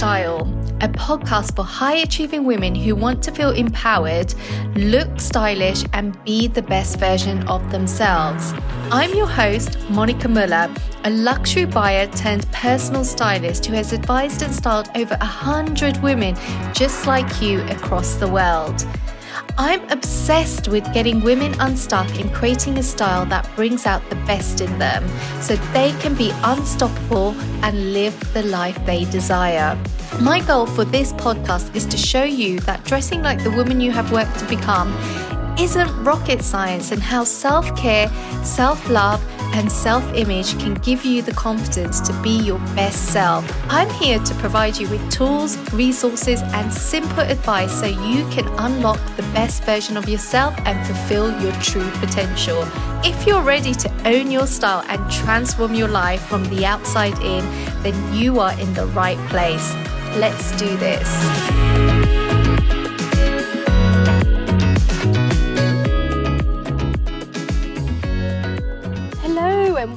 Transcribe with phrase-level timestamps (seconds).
[0.00, 0.48] Style,
[0.80, 4.34] a podcast for high achieving women who want to feel empowered,
[4.74, 8.54] look stylish, and be the best version of themselves.
[8.90, 10.74] I'm your host, Monica Muller,
[11.04, 16.34] a luxury buyer turned personal stylist who has advised and styled over a hundred women
[16.72, 18.86] just like you across the world.
[19.58, 24.60] I'm obsessed with getting women unstuck and creating a style that brings out the best
[24.60, 25.06] in them
[25.40, 29.78] so they can be unstoppable and live the life they desire.
[30.20, 33.90] My goal for this podcast is to show you that dressing like the woman you
[33.90, 34.92] have worked to become
[35.58, 38.08] isn't rocket science and how self care,
[38.42, 43.44] self love, and self image can give you the confidence to be your best self.
[43.68, 49.00] I'm here to provide you with tools, resources, and simple advice so you can unlock
[49.16, 52.66] the best version of yourself and fulfill your true potential.
[53.04, 57.44] If you're ready to own your style and transform your life from the outside in,
[57.82, 59.74] then you are in the right place.
[60.16, 61.99] Let's do this.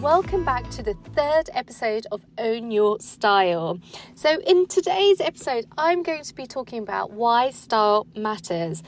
[0.03, 3.79] Welcome back to the third episode of Own Your Style.
[4.15, 8.83] So, in today's episode, I'm going to be talking about why style matters.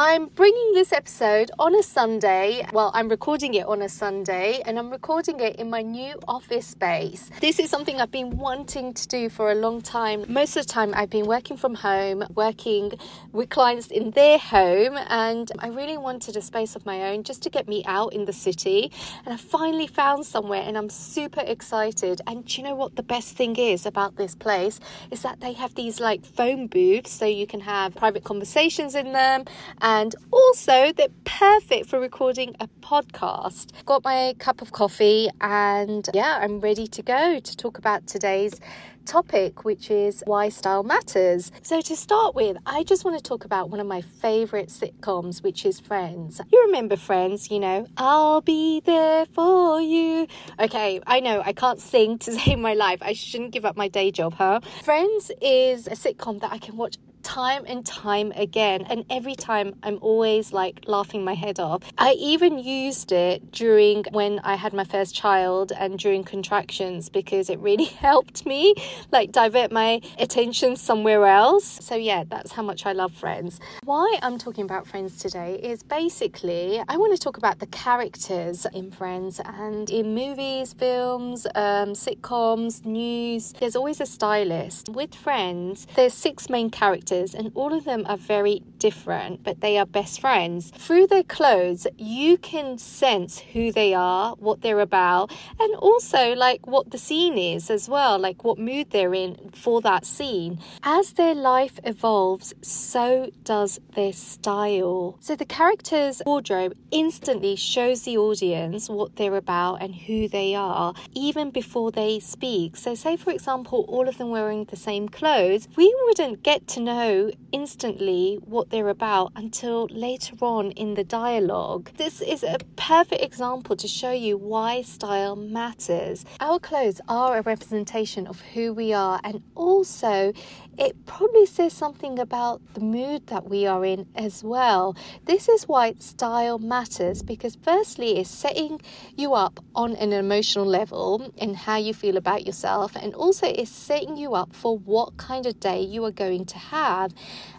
[0.00, 2.64] I'm bringing this episode on a Sunday.
[2.72, 6.68] Well, I'm recording it on a Sunday and I'm recording it in my new office
[6.68, 7.28] space.
[7.40, 10.24] This is something I've been wanting to do for a long time.
[10.28, 12.92] Most of the time, I've been working from home, working
[13.32, 17.42] with clients in their home, and I really wanted a space of my own just
[17.42, 18.92] to get me out in the city.
[19.24, 22.20] And I finally found somewhere and I'm super excited.
[22.24, 24.78] And you know what the best thing is about this place?
[25.10, 29.12] Is that they have these like phone booths so you can have private conversations in
[29.12, 29.44] them
[29.88, 33.70] and also they're perfect for recording a podcast.
[33.86, 38.60] Got my cup of coffee, and yeah, I'm ready to go to talk about today's
[39.06, 41.50] topic, which is why style matters.
[41.62, 45.42] So, to start with, I just want to talk about one of my favorite sitcoms,
[45.42, 46.38] which is Friends.
[46.52, 50.26] You remember Friends, you know, I'll be there for you.
[50.60, 52.98] Okay, I know I can't sing to save my life.
[53.00, 54.60] I shouldn't give up my day job, huh?
[54.84, 58.86] Friends is a sitcom that I can watch time and time again.
[58.88, 61.82] And every time I'm always like laughing my head off.
[61.98, 67.50] I even used it during when I had my first child and during contractions because
[67.50, 68.74] it really helped me
[69.12, 71.66] like divert my attention somewhere else.
[71.88, 73.60] So, yeah, that's how much I love Friends.
[73.84, 78.66] Why I'm talking about Friends today is basically I want to talk about the characters
[78.72, 83.52] in Friends and in movies, films, um, sitcoms, news.
[83.60, 84.88] There's always a stylist.
[84.88, 89.60] With Friends, there's six main characters characters, and all of them are very different, but
[89.60, 90.70] they are best friends.
[90.76, 96.66] Through their clothes, you can sense who they are, what they're about, and also like
[96.66, 100.58] what the scene is as well, like what mood they're in for that scene.
[100.82, 105.16] As their life evolves, so does their style.
[105.20, 110.94] So the character's wardrobe instantly shows the audience what they're about and who they are,
[111.14, 112.76] even before they speak.
[112.76, 116.80] So, say for example, all of them wearing the same clothes, we wouldn't get to
[116.80, 121.90] know instantly what they're about until later on in the dialogue.
[121.96, 126.24] This is a perfect example to show you why style matters.
[126.40, 130.32] Our clothes are a representation of who we are, and also
[130.78, 134.96] it probably says something about the mood that we are in as well.
[135.24, 138.80] This is why style matters because, firstly, it's setting
[139.16, 143.70] you up on an emotional level and how you feel about yourself, and also it's
[143.70, 147.12] setting you up for what kind of day you are going to have.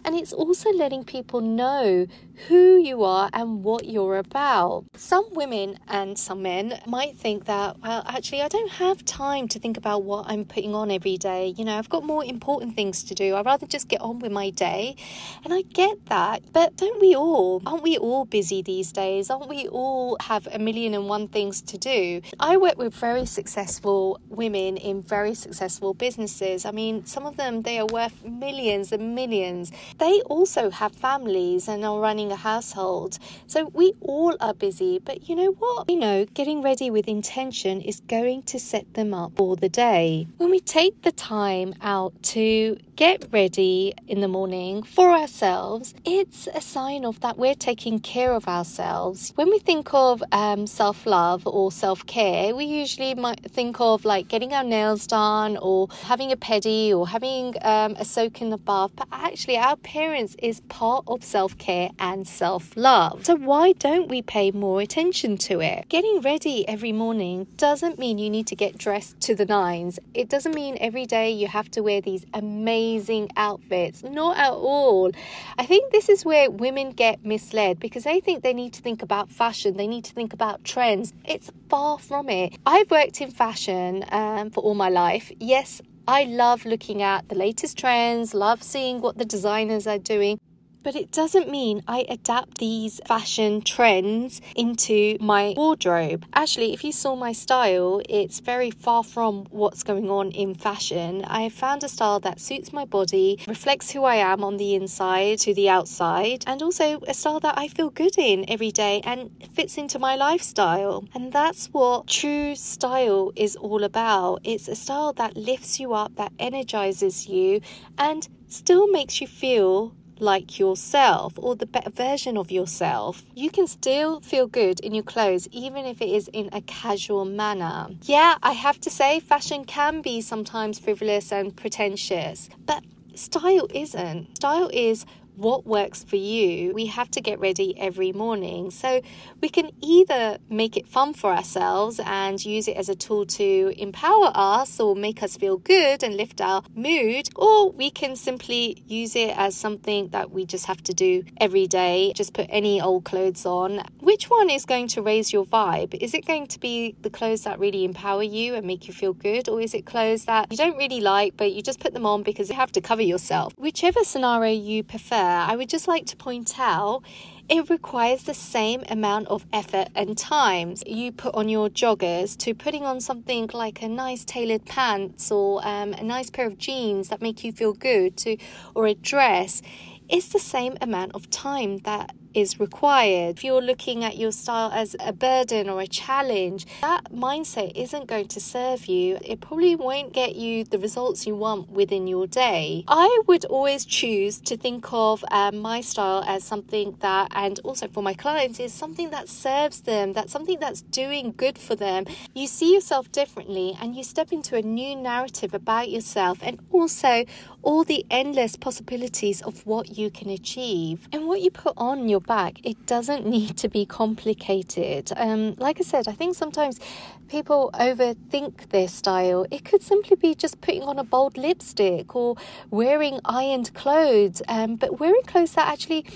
[0.04, 2.06] And it's also letting people know
[2.48, 4.84] who you are and what you're about.
[4.96, 9.58] Some women and some men might think that, well, actually, I don't have time to
[9.58, 11.54] think about what I'm putting on every day.
[11.56, 13.36] You know, I've got more important things to do.
[13.36, 14.96] I'd rather just get on with my day.
[15.44, 16.42] And I get that.
[16.52, 17.62] But don't we all?
[17.66, 19.30] Aren't we all busy these days?
[19.30, 22.20] Aren't we all have a million and one things to do?
[22.38, 26.64] I work with very successful women in very successful businesses.
[26.64, 29.72] I mean, some of them, they are worth millions and millions.
[29.98, 33.18] They also have families and are running a household.
[33.46, 35.90] So we all are busy, but you know what?
[35.90, 40.26] You know, getting ready with intention is going to set them up for the day.
[40.38, 46.46] When we take the time out to get ready in the morning for ourselves, it's
[46.54, 49.32] a sign of that we're taking care of ourselves.
[49.36, 54.04] When we think of um, self love or self care, we usually might think of
[54.04, 58.50] like getting our nails done or having a pedi or having um, a soak in
[58.50, 58.90] the bath.
[58.94, 63.24] But actually, our appearance is part of self care and self love.
[63.24, 65.88] So, why don't we pay more attention to it?
[65.88, 69.98] Getting ready every morning doesn't mean you need to get dressed to the nines.
[70.12, 74.02] It doesn't mean every day you have to wear these amazing amazing outfits.
[74.02, 75.12] Not at all.
[75.58, 79.02] I think this is where women get misled because they think they need to think
[79.02, 81.12] about fashion, they need to think about trends.
[81.24, 82.54] It's far from it.
[82.66, 85.30] I've worked in fashion um, for all my life.
[85.38, 90.40] Yes, I love looking at the latest trends, love seeing what the designers are doing.
[90.82, 96.24] But it doesn't mean I adapt these fashion trends into my wardrobe.
[96.32, 101.22] Actually, if you saw my style, it's very far from what's going on in fashion.
[101.26, 104.74] I have found a style that suits my body, reflects who I am on the
[104.74, 109.02] inside to the outside, and also a style that I feel good in every day
[109.04, 111.04] and fits into my lifestyle.
[111.14, 114.40] And that's what true style is all about.
[114.44, 117.60] It's a style that lifts you up, that energizes you,
[117.98, 123.22] and still makes you feel like yourself or the better version of yourself.
[123.34, 127.24] You can still feel good in your clothes, even if it is in a casual
[127.24, 127.88] manner.
[128.02, 132.84] Yeah, I have to say, fashion can be sometimes frivolous and pretentious, but
[133.14, 134.36] style isn't.
[134.36, 135.04] Style is
[135.40, 136.72] what works for you.
[136.74, 138.70] We have to get ready every morning.
[138.70, 139.00] So
[139.40, 143.72] we can either make it fun for ourselves and use it as a tool to
[143.78, 148.82] empower us or make us feel good and lift our mood, or we can simply
[148.86, 152.12] use it as something that we just have to do every day.
[152.14, 153.82] Just put any old clothes on.
[154.00, 155.94] Which one is going to raise your vibe?
[155.94, 159.14] Is it going to be the clothes that really empower you and make you feel
[159.14, 162.04] good, or is it clothes that you don't really like but you just put them
[162.04, 163.54] on because you have to cover yourself?
[163.56, 167.02] Whichever scenario you prefer, I would just like to point out
[167.48, 172.54] it requires the same amount of effort and time you put on your joggers to
[172.54, 177.08] putting on something like a nice tailored pants or um, a nice pair of jeans
[177.08, 178.36] that make you feel good to
[178.74, 179.62] or a dress.
[180.08, 183.36] It's the same amount of time that is required.
[183.36, 188.06] If you're looking at your style as a burden or a challenge, that mindset isn't
[188.06, 189.18] going to serve you.
[189.22, 192.84] It probably won't get you the results you want within your day.
[192.88, 197.88] I would always choose to think of um, my style as something that, and also
[197.88, 202.04] for my clients, is something that serves them, that's something that's doing good for them.
[202.34, 207.24] You see yourself differently and you step into a new narrative about yourself and also
[207.62, 211.08] all the endless possibilities of what you can achieve.
[211.12, 215.10] And what you put on your back, it doesn't need to be complicated.
[215.16, 216.80] Um, like I said, I think sometimes
[217.28, 219.46] people overthink their style.
[219.50, 222.36] It could simply be just putting on a bold lipstick or
[222.70, 226.06] wearing ironed clothes, um, but wearing clothes that actually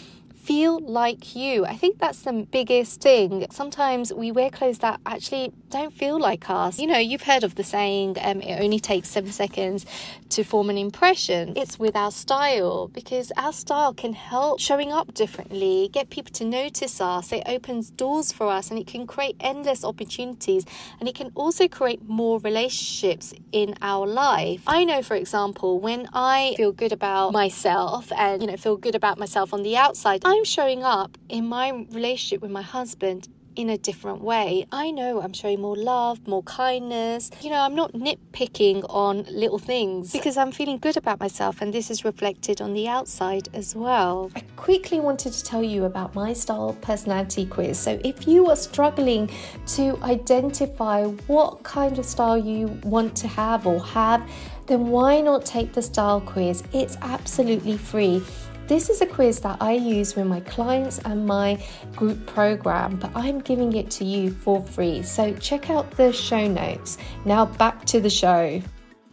[0.44, 1.64] feel like you.
[1.64, 3.46] I think that's the biggest thing.
[3.50, 6.78] Sometimes we wear clothes that actually don't feel like us.
[6.78, 9.86] You know, you've heard of the saying, um, it only takes seven seconds
[10.28, 11.54] to form an impression.
[11.56, 16.44] It's with our style because our style can help showing up differently, get people to
[16.44, 17.32] notice us.
[17.32, 20.64] It opens doors for us and it can create endless opportunities
[21.00, 24.62] and it can also create more relationships in our life.
[24.66, 28.94] I know, for example, when I feel good about myself and, you know, feel good
[28.94, 33.70] about myself on the outside, I'm showing up in my relationship with my husband in
[33.70, 34.66] a different way.
[34.72, 37.30] I know I'm showing more love, more kindness.
[37.40, 41.72] You know, I'm not nitpicking on little things because I'm feeling good about myself, and
[41.72, 44.30] this is reflected on the outside as well.
[44.34, 47.78] I quickly wanted to tell you about my style personality quiz.
[47.78, 49.30] So, if you are struggling
[49.68, 54.28] to identify what kind of style you want to have or have,
[54.66, 56.62] then why not take the style quiz?
[56.72, 58.22] It's absolutely free.
[58.66, 61.62] This is a quiz that I use with my clients and my
[61.94, 65.02] group program, but I'm giving it to you for free.
[65.02, 66.96] So check out the show notes.
[67.26, 68.62] Now back to the show.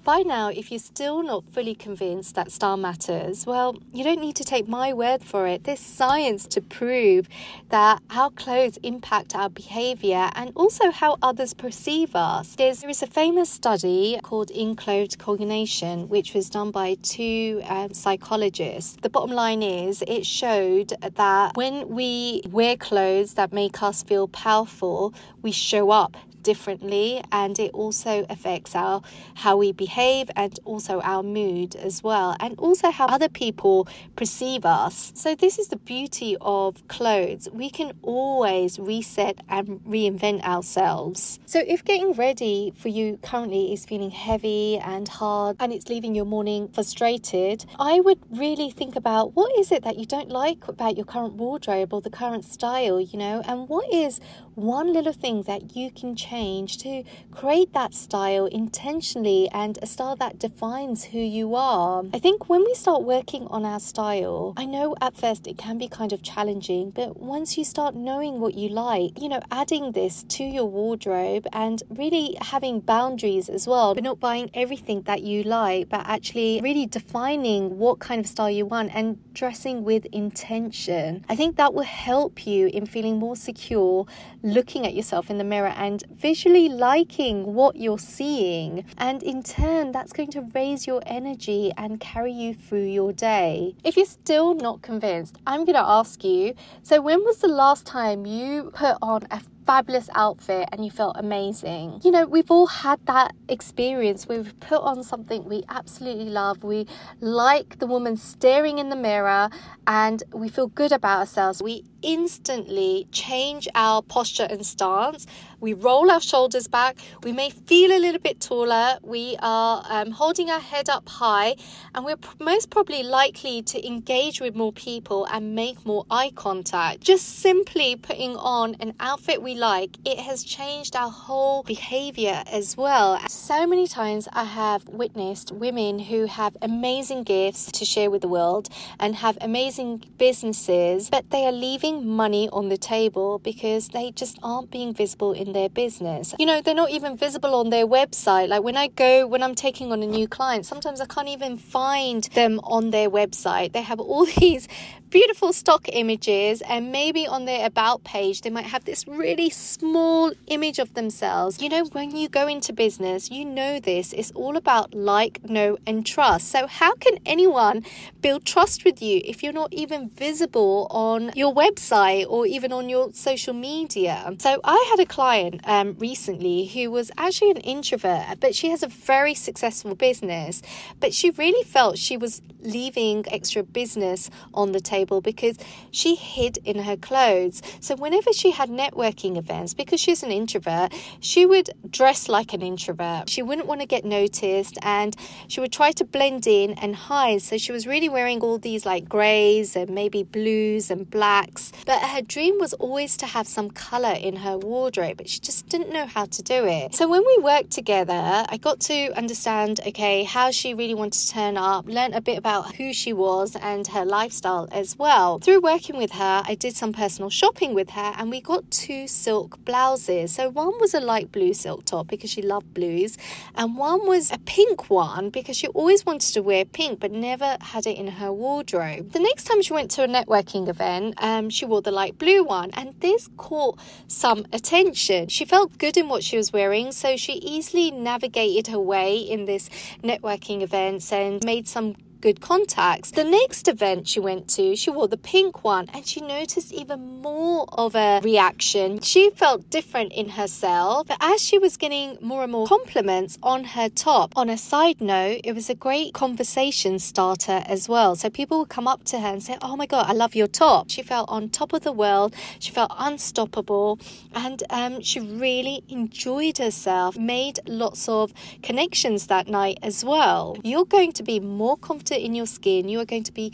[0.04, 4.36] By now, if you're still not fully convinced that style matters, well, you don't need
[4.38, 5.64] to take my word for it.
[5.64, 7.30] There's science to prove
[7.70, 12.56] that our clothes impact our behavior and also how others perceive us.
[12.56, 17.94] There's, there is a famous study called Enclothed Cognition, which was done by two um,
[17.94, 18.98] psychologists.
[19.04, 24.28] The bottom line is it showed that when we wear clothes that make us feel
[24.28, 29.02] powerful, we show up differently and it also affects our
[29.36, 34.66] how we behave and also our mood as well and also how other people perceive
[34.66, 35.12] us.
[35.16, 37.48] So this is the beauty of clothes.
[37.52, 41.40] We can always reset and reinvent ourselves.
[41.46, 46.16] So if getting ready for you currently is feeling heavy and hard and it's leaving
[46.16, 50.68] your morning frustrated i would really think about what is it that you don't like
[50.68, 54.20] about your current wardrobe or the current style you know and what is
[54.56, 59.86] one little thing that you can change change to create that style intentionally and a
[59.86, 62.04] style that defines who you are.
[62.14, 65.78] I think when we start working on our style, I know at first it can
[65.78, 69.92] be kind of challenging, but once you start knowing what you like, you know, adding
[69.92, 75.22] this to your wardrobe and really having boundaries as well, but not buying everything that
[75.24, 80.06] you like, but actually really defining what kind of style you want and dressing with
[80.14, 81.26] intention.
[81.28, 84.06] I think that will help you in feeling more secure,
[84.44, 88.86] looking at yourself in the mirror and visually liking what you're seeing.
[88.98, 93.76] And in turn, that's going to raise your energy and carry you through your day.
[93.84, 97.86] If you're still not convinced, I'm going to ask you so, when was the last
[97.86, 102.02] time you put on a fabulous outfit and you felt amazing.
[102.04, 106.64] You know, we've all had that experience we've put on something we absolutely love.
[106.64, 106.88] We
[107.20, 109.50] like the woman staring in the mirror
[109.88, 111.62] and we feel good about ourselves.
[111.62, 115.28] We instantly change our posture and stance.
[115.60, 116.98] We roll our shoulders back.
[117.24, 118.98] We may feel a little bit taller.
[119.04, 121.56] We are um, holding our head up high,
[121.94, 127.02] and we're most probably likely to engage with more people and make more eye contact.
[127.02, 132.76] Just simply putting on an outfit we like, it has changed our whole behavior as
[132.76, 133.20] well.
[133.30, 138.28] So many times I have witnessed women who have amazing gifts to share with the
[138.28, 144.12] world and have amazing businesses, but they are leaving money on the table because they
[144.12, 146.34] just aren't being visible in their business.
[146.40, 148.48] You know, they're not even visible on their website.
[148.48, 151.58] Like when I go, when I'm taking on a new client, sometimes I can't even
[151.58, 153.74] find them on their website.
[153.74, 154.68] They have all these
[155.12, 160.32] beautiful stock images and maybe on their about page they might have this really small
[160.48, 161.62] image of themselves.
[161.62, 165.78] You know when you go into business you know this it's all about like know
[165.86, 166.48] and trust.
[166.48, 167.84] So how can anyone
[168.22, 172.88] build trust with you if you're not even visible on your website or even on
[172.88, 174.34] your social media?
[174.40, 178.82] So i had a client um, recently who was actually an introvert but she has
[178.82, 180.62] a very successful business.
[181.02, 185.58] But she really felt she was leaving extra business on the table table because
[185.92, 187.62] she hid in her clothes.
[187.80, 192.62] So whenever she had networking events, because she's an introvert, she would dress like an
[192.62, 193.30] introvert.
[193.30, 195.16] She wouldn't want to get noticed and
[195.48, 197.42] she would try to blend in and hide.
[197.42, 201.72] So she was really wearing all these like greys and maybe blues and blacks.
[201.86, 205.68] But her dream was always to have some color in her wardrobe, but she just
[205.68, 206.94] didn't know how to do it.
[206.94, 211.30] So when we worked together, I got to understand okay, how she really wanted to
[211.30, 215.40] turn up, learn a bit about who she was and her lifestyle as as well.
[215.40, 219.08] Through working with her, I did some personal shopping with her and we got two
[219.08, 220.36] silk blouses.
[220.36, 223.18] So one was a light blue silk top because she loved blues,
[223.56, 227.58] and one was a pink one because she always wanted to wear pink but never
[227.62, 229.12] had it in her wardrobe.
[229.12, 232.44] The next time she went to a networking event, um, she wore the light blue
[232.44, 235.30] one, and this caught some attention.
[235.30, 239.46] She felt good in what she was wearing, so she easily navigated her way in
[239.46, 239.70] this
[240.04, 243.12] networking events and made some good contacts.
[243.12, 247.22] The next event she went to, she wore the pink one and she noticed even
[247.22, 249.02] more of a reaction.
[249.02, 253.64] She felt different in herself, but as she was getting more and more compliments on
[253.64, 258.16] her top, on a side note, it was a great conversation starter as well.
[258.16, 260.48] So people would come up to her and say, Oh my God, I love your
[260.48, 260.90] top.
[260.90, 264.00] She felt on top of the world, she felt unstoppable,
[264.34, 270.56] and um, she really enjoyed herself, made lots of connections that night as well.
[270.64, 273.54] You're going to be more confident in your skin, you are going to be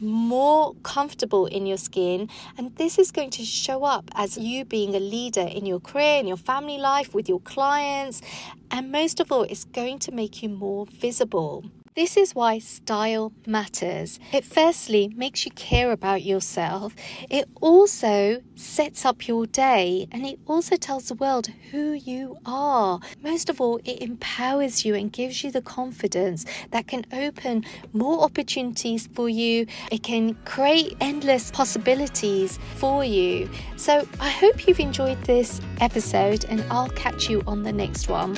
[0.00, 4.94] more comfortable in your skin and this is going to show up as you being
[4.94, 8.22] a leader in your career in your family life with your clients
[8.70, 11.64] and most of all it's going to make you more visible
[11.98, 14.20] this is why style matters.
[14.32, 16.94] It firstly makes you care about yourself.
[17.28, 23.00] It also sets up your day and it also tells the world who you are.
[23.20, 28.22] Most of all, it empowers you and gives you the confidence that can open more
[28.22, 29.66] opportunities for you.
[29.90, 33.50] It can create endless possibilities for you.
[33.76, 38.36] So I hope you've enjoyed this episode and I'll catch you on the next one.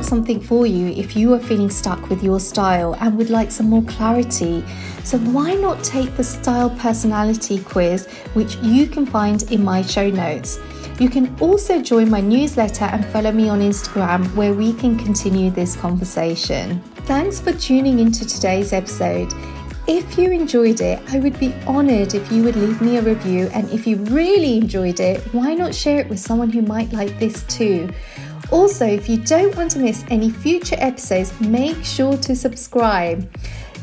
[0.00, 3.50] Got something for you if you are feeling stuck with your style and would like
[3.50, 4.64] some more clarity.
[5.04, 10.08] So, why not take the Style Personality Quiz, which you can find in my show
[10.08, 10.58] notes?
[10.98, 15.50] You can also join my newsletter and follow me on Instagram where we can continue
[15.50, 16.80] this conversation.
[17.04, 19.30] Thanks for tuning into today's episode.
[19.86, 23.50] If you enjoyed it, I would be honored if you would leave me a review.
[23.52, 27.18] And if you really enjoyed it, why not share it with someone who might like
[27.18, 27.90] this too?
[28.50, 33.30] Also, if you don't want to miss any future episodes, make sure to subscribe.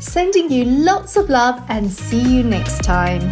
[0.00, 3.30] Sending you lots of love and see you next time.